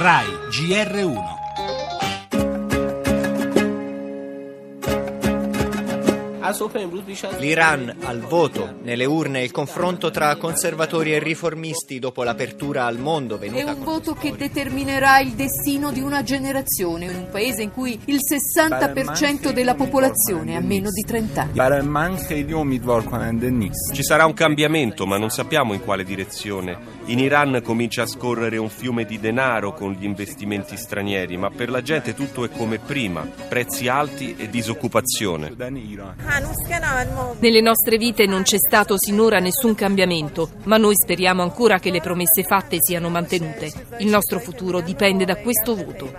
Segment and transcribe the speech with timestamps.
[0.00, 1.39] RAI GR1
[7.38, 13.38] L'Iran al voto, nelle urne il confronto tra conservatori e riformisti dopo l'apertura al mondo
[13.38, 17.72] venuta È un voto che determinerà il destino di una generazione in un paese in
[17.72, 21.58] cui il 60% della popolazione ha meno di 30 anni.
[23.92, 26.98] Ci sarà un cambiamento, ma non sappiamo in quale direzione.
[27.06, 31.70] In Iran comincia a scorrere un fiume di denaro con gli investimenti stranieri, ma per
[31.70, 35.52] la gente tutto è come prima, prezzi alti e disoccupazione.
[37.38, 42.00] Nelle nostre vite non c'è stato sinora nessun cambiamento, ma noi speriamo ancora che le
[42.00, 43.70] promesse fatte siano mantenute.
[43.98, 46.12] Il nostro futuro dipende da questo voto.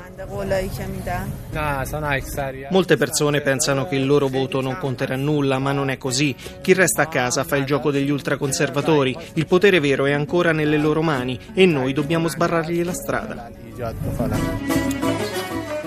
[2.70, 6.36] Molte persone pensano che il loro voto non conterà nulla, ma non è così.
[6.62, 9.16] Chi resta a casa fa il gioco degli ultraconservatori.
[9.34, 13.50] Il potere vero è ancora nelle loro mani e noi dobbiamo sbarrargli la strada.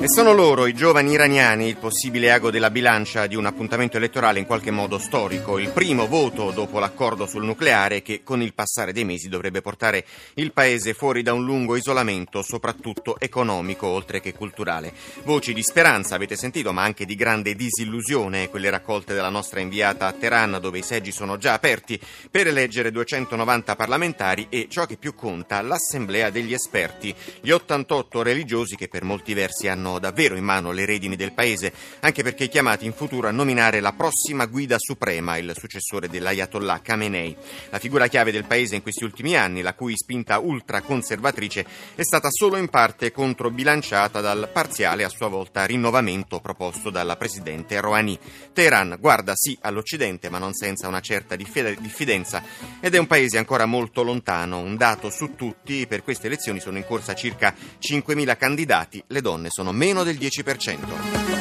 [0.05, 4.39] E sono loro, i giovani iraniani, il possibile ago della bilancia di un appuntamento elettorale
[4.39, 5.59] in qualche modo storico.
[5.59, 10.05] Il primo voto dopo l'accordo sul nucleare che con il passare dei mesi dovrebbe portare
[10.35, 14.93] il paese fuori da un lungo isolamento, soprattutto economico oltre che culturale.
[15.23, 20.07] Voci di speranza, avete sentito, ma anche di grande disillusione, quelle raccolte dalla nostra inviata
[20.07, 21.99] a Teheran, dove i seggi sono già aperti
[22.31, 28.77] per eleggere 290 parlamentari e, ciò che più conta, l'assemblea degli esperti, gli 88 religiosi
[28.77, 32.87] che per molti versi hanno davvero in mano le redini del paese, anche perché chiamati
[32.87, 37.37] in futuro a nominare la prossima guida suprema, il successore dell'Ayatollah Khamenei.
[37.71, 42.29] La figura chiave del paese in questi ultimi anni, la cui spinta ultraconservatrice è stata
[42.31, 48.19] solo in parte controbilanciata dal parziale a sua volta rinnovamento proposto dalla presidente Rouhani.
[48.53, 52.43] Teheran guarda sì all'Occidente, ma non senza una certa diffidenza
[52.81, 54.59] ed è un paese ancora molto lontano.
[54.59, 59.49] Un dato su tutti, per queste elezioni sono in corsa circa 5.000 candidati, le donne
[59.51, 61.34] sono meno del 10%.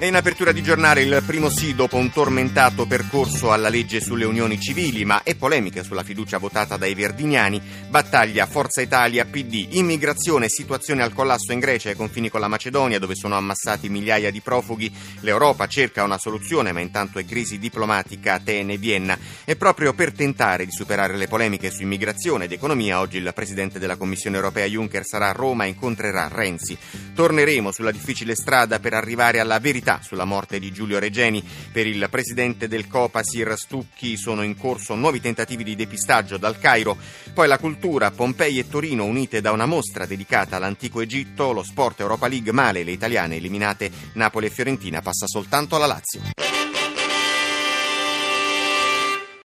[0.00, 4.24] E in apertura di giornale il primo sì dopo un tormentato percorso alla legge sulle
[4.24, 7.60] unioni civili, ma è polemica sulla fiducia votata dai verdiniani.
[7.88, 13.00] Battaglia Forza Italia PD, immigrazione, situazione al collasso in Grecia ai confini con la Macedonia
[13.00, 14.88] dove sono ammassati migliaia di profughi.
[15.22, 19.18] L'Europa cerca una soluzione, ma intanto è crisi diplomatica Atene e Vienna.
[19.44, 23.80] E proprio per tentare di superare le polemiche su immigrazione ed economia, oggi il presidente
[23.80, 26.78] della Commissione europea Juncker sarà a Roma e incontrerà Renzi.
[27.16, 31.42] Torneremo sulla difficile strada per arrivare alla verità sulla morte di Giulio Regeni.
[31.72, 36.96] Per il presidente del Copasir Stucchi sono in corso nuovi tentativi di depistaggio dal Cairo.
[37.32, 42.00] Poi la cultura, Pompei e Torino unite da una mostra dedicata all'antico Egitto, lo sport
[42.00, 46.57] Europa League male, le italiane eliminate Napoli e Fiorentina passa soltanto alla Lazio.